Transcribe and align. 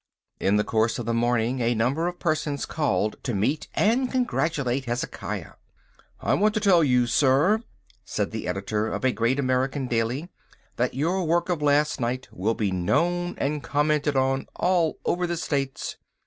In 0.39 0.55
the 0.57 0.63
course 0.63 0.97
of 0.97 1.05
the 1.05 1.13
morning 1.13 1.59
a 1.59 1.75
number 1.75 2.07
of 2.07 2.17
persons 2.17 2.65
called 2.65 3.17
to 3.21 3.35
meet 3.35 3.67
and 3.75 4.11
congratulate 4.11 4.85
Hezekiah. 4.85 5.51
"I 6.19 6.33
want 6.33 6.55
to 6.55 6.59
tell 6.59 6.83
you, 6.83 7.05
sir," 7.05 7.61
said 8.03 8.31
the 8.31 8.47
editor 8.47 8.87
of 8.87 9.05
a 9.05 9.11
great 9.11 9.37
American 9.37 9.85
daily, 9.85 10.29
"that 10.77 10.95
your 10.95 11.23
work 11.25 11.49
of 11.49 11.61
last 11.61 11.99
night 11.99 12.27
will 12.31 12.55
be 12.55 12.71
known 12.71 13.35
and 13.37 13.61
commented 13.61 14.15
on 14.15 14.47
all 14.55 14.97
over 15.05 15.27
the 15.27 15.37
States. 15.37 15.97